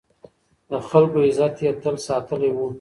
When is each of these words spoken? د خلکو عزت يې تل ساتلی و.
د 0.69 0.71
خلکو 0.89 1.17
عزت 1.27 1.55
يې 1.63 1.71
تل 1.81 1.95
ساتلی 2.07 2.49
و. 2.53 2.57